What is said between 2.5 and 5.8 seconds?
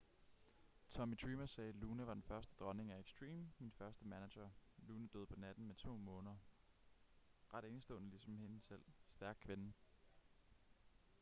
dronning af extreme min første manager luna døde på natten med